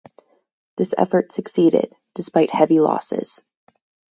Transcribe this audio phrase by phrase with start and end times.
[0.77, 3.43] This effort succeeded despite heavy losses.